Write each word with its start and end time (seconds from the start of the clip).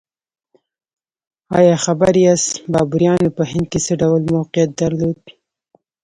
ایا 1.57 1.75
خبر 1.85 2.13
یاست 2.25 2.51
بابریانو 2.73 3.29
په 3.37 3.43
هند 3.51 3.65
کې 3.71 3.79
څه 3.85 3.93
ډول 4.01 4.21
موقعیت 4.35 4.69
درلود؟ 4.81 5.19